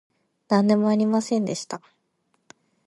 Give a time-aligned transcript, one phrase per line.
[0.47, 1.79] なんでもありませんでした